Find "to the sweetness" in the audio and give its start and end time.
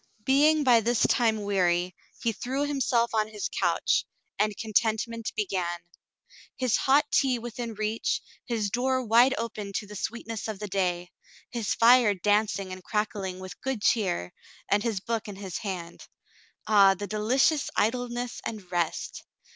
9.73-10.47